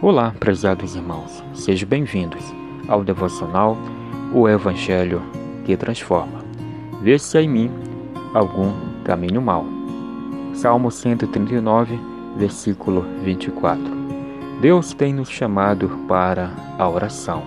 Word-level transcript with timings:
Olá, 0.00 0.32
prezados 0.38 0.94
irmãos, 0.94 1.42
sejam 1.52 1.88
bem-vindos 1.88 2.54
ao 2.86 3.02
devocional 3.02 3.76
O 4.32 4.48
Evangelho 4.48 5.20
que 5.64 5.76
Transforma. 5.76 6.38
Vê-se 7.02 7.36
em 7.36 7.48
mim 7.48 7.70
algum 8.32 8.72
caminho 9.02 9.42
mau. 9.42 9.66
Salmo 10.54 10.92
139, 10.92 11.98
versículo 12.36 13.04
24. 13.24 13.82
Deus 14.60 14.94
tem 14.94 15.12
nos 15.12 15.28
chamado 15.28 15.88
para 16.06 16.52
a 16.78 16.88
oração. 16.88 17.42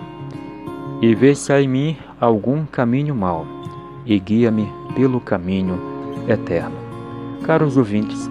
E 1.00 1.14
vê-se 1.14 1.54
em 1.54 1.66
mim 1.66 1.96
algum 2.20 2.66
caminho 2.66 3.14
mau, 3.14 3.46
e 4.04 4.18
guia-me 4.20 4.68
pelo 4.94 5.22
caminho 5.22 5.80
eterno. 6.28 6.76
Caros 7.46 7.78
ouvintes, 7.78 8.30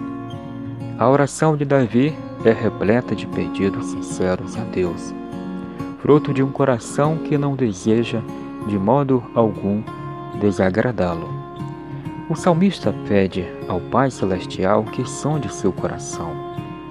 a 0.96 1.10
oração 1.10 1.56
de 1.56 1.64
Davi 1.64 2.14
é 2.44 2.52
repleta 2.52 3.14
de 3.14 3.26
pedidos 3.26 3.86
sinceros 3.86 4.56
a 4.56 4.64
Deus, 4.64 5.14
fruto 6.00 6.32
de 6.32 6.42
um 6.42 6.50
coração 6.50 7.18
que 7.18 7.38
não 7.38 7.54
deseja 7.54 8.20
de 8.66 8.78
modo 8.78 9.22
algum 9.34 9.82
desagradá-lo. 10.40 11.28
O 12.28 12.34
salmista 12.34 12.94
pede 13.06 13.46
ao 13.68 13.80
Pai 13.80 14.10
Celestial 14.10 14.84
que 14.84 15.08
sonde 15.08 15.52
seu 15.52 15.72
coração 15.72 16.32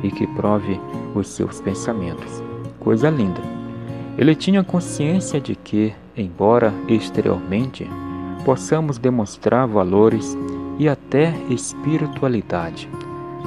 e 0.04 0.12
que 0.12 0.28
prove 0.28 0.80
os 1.16 1.28
seus 1.28 1.60
pensamentos. 1.60 2.44
Coisa 2.80 3.10
linda! 3.10 3.42
Ele 4.18 4.36
tinha 4.36 4.64
consciência 4.64 5.40
de 5.40 5.56
que, 5.56 5.94
embora 6.16 6.74
exteriormente 6.88 7.90
possamos 8.44 8.98
demonstrar 8.98 9.68
valores 9.68 10.38
e 10.78 10.88
até 10.90 11.34
espiritualidade, 11.50 12.90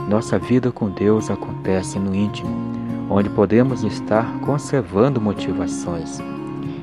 nossa 0.08 0.38
vida 0.38 0.70
com 0.70 0.90
Deus 0.90 1.30
acontece 1.30 1.98
no 1.98 2.14
íntimo, 2.14 2.50
onde 3.08 3.30
podemos 3.30 3.82
estar 3.82 4.26
conservando 4.40 5.20
motivações 5.20 6.18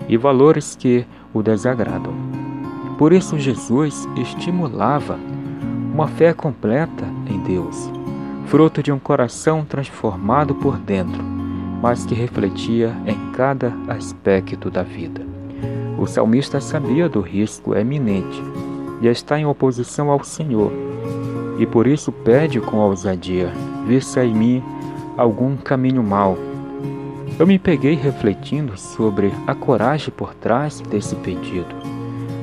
e 0.09 0.17
valores 0.17 0.75
que 0.75 1.05
o 1.33 1.43
desagradam. 1.43 2.13
Por 2.97 3.13
isso, 3.13 3.37
Jesus 3.37 4.07
estimulava 4.17 5.19
uma 5.93 6.07
fé 6.07 6.33
completa 6.33 7.05
em 7.27 7.39
Deus, 7.39 7.91
fruto 8.47 8.81
de 8.81 8.91
um 8.91 8.99
coração 8.99 9.65
transformado 9.65 10.55
por 10.55 10.77
dentro, 10.77 11.23
mas 11.81 12.05
que 12.05 12.15
refletia 12.15 12.95
em 13.05 13.31
cada 13.31 13.73
aspecto 13.87 14.69
da 14.69 14.83
vida. 14.83 15.21
O 15.97 16.07
salmista 16.07 16.59
sabia 16.59 17.07
do 17.07 17.21
risco 17.21 17.75
eminente 17.75 18.41
de 18.99 19.07
estar 19.07 19.39
em 19.39 19.45
oposição 19.45 20.09
ao 20.09 20.23
Senhor 20.23 20.90
e 21.57 21.65
por 21.65 21.87
isso 21.87 22.11
pede 22.11 22.59
com 22.59 22.77
ousadia: 22.77 23.51
vê-se 23.85 24.19
em 24.19 24.33
mim 24.33 24.63
algum 25.17 25.55
caminho 25.57 26.03
mau. 26.03 26.37
Eu 27.39 27.47
me 27.47 27.57
peguei 27.57 27.95
refletindo 27.95 28.77
sobre 28.77 29.33
a 29.47 29.55
coragem 29.55 30.13
por 30.15 30.33
trás 30.35 30.79
desse 30.81 31.15
pedido. 31.15 31.75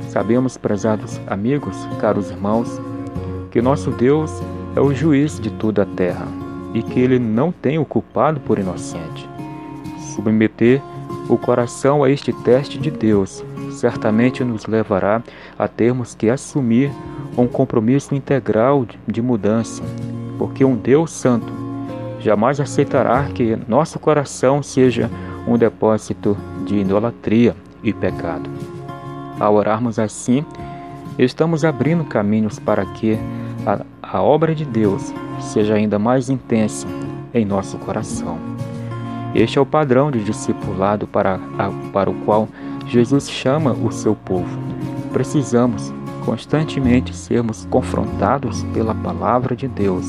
Sabemos, 0.08 0.56
prezados 0.56 1.20
amigos, 1.26 1.76
caros 2.00 2.30
irmãos, 2.30 2.80
que 3.50 3.62
nosso 3.62 3.90
Deus 3.90 4.32
é 4.74 4.80
o 4.80 4.92
juiz 4.92 5.38
de 5.38 5.50
toda 5.50 5.82
a 5.82 5.86
terra 5.86 6.26
e 6.74 6.82
que 6.82 6.98
ele 6.98 7.18
não 7.18 7.52
tem 7.52 7.78
o 7.78 7.84
culpado 7.84 8.40
por 8.40 8.58
inocente. 8.58 9.28
Submeter 10.14 10.82
o 11.28 11.36
coração 11.36 12.02
a 12.02 12.10
este 12.10 12.32
teste 12.32 12.78
de 12.78 12.90
Deus 12.90 13.44
certamente 13.70 14.42
nos 14.42 14.66
levará 14.66 15.22
a 15.58 15.68
termos 15.68 16.14
que 16.14 16.28
assumir 16.28 16.90
um 17.38 17.46
compromisso 17.46 18.14
integral 18.14 18.84
de 19.06 19.22
mudança, 19.22 19.82
porque 20.38 20.64
um 20.64 20.74
Deus 20.74 21.12
Santo 21.12 21.52
jamais 22.20 22.58
aceitará 22.58 23.24
que 23.26 23.56
nosso 23.68 23.98
coração 23.98 24.62
seja 24.62 25.08
um 25.46 25.56
depósito 25.56 26.36
de 26.66 26.78
idolatria 26.78 27.54
e 27.82 27.92
pecado. 27.92 28.50
Ao 29.38 29.54
orarmos 29.54 29.98
assim, 29.98 30.44
estamos 31.16 31.64
abrindo 31.64 32.04
caminhos 32.04 32.58
para 32.58 32.84
que 32.84 33.16
a, 33.64 33.84
a 34.02 34.22
obra 34.22 34.54
de 34.54 34.64
Deus 34.64 35.14
seja 35.40 35.74
ainda 35.74 35.98
mais 35.98 36.28
intensa 36.28 36.86
em 37.32 37.44
nosso 37.44 37.78
coração. 37.78 38.36
Este 39.34 39.58
é 39.58 39.60
o 39.60 39.66
padrão 39.66 40.10
de 40.10 40.24
discipulado 40.24 41.06
para, 41.06 41.38
a, 41.56 41.70
para 41.92 42.10
o 42.10 42.14
qual 42.24 42.48
Jesus 42.86 43.30
chama 43.30 43.72
o 43.72 43.92
seu 43.92 44.14
povo. 44.14 44.58
Precisamos 45.12 45.92
constantemente 46.28 47.16
sermos 47.16 47.66
confrontados 47.70 48.62
pela 48.74 48.94
palavra 48.94 49.56
de 49.56 49.66
Deus, 49.66 50.04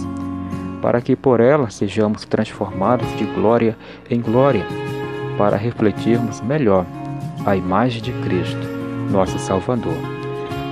para 0.81 0.99
que 0.99 1.15
por 1.15 1.39
ela 1.39 1.69
sejamos 1.69 2.25
transformados 2.25 3.07
de 3.15 3.23
glória 3.23 3.77
em 4.09 4.19
glória, 4.19 4.65
para 5.37 5.55
refletirmos 5.55 6.41
melhor 6.41 6.85
a 7.45 7.55
imagem 7.55 8.01
de 8.01 8.11
Cristo, 8.11 8.67
nosso 9.09 9.39
Salvador. 9.39 9.95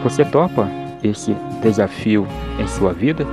Você 0.03 0.25
topa 0.25 0.67
esse 1.01 1.33
desafio 1.61 2.27
em 2.59 2.67
sua 2.67 2.91
vida? 2.91 3.25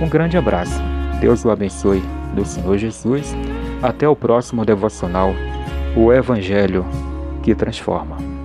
Um 0.00 0.08
grande 0.08 0.38
abraço. 0.38 0.80
Deus 1.20 1.44
o 1.44 1.50
abençoe 1.50 2.02
do 2.34 2.46
Senhor 2.46 2.78
Jesus. 2.78 3.36
Até 3.82 4.08
o 4.08 4.16
próximo 4.16 4.64
devocional, 4.64 5.34
o 5.94 6.10
Evangelho 6.10 6.86
que 7.42 7.54
transforma. 7.54 8.35